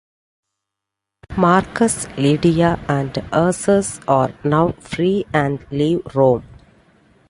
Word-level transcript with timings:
Marcus, 1.37 2.07
Lydia 2.17 2.83
and 2.89 3.15
Ursus 3.31 3.99
are 4.07 4.33
now 4.43 4.71
free 4.79 5.27
and 5.31 5.63
leave 5.69 6.03
Rome. 6.15 6.43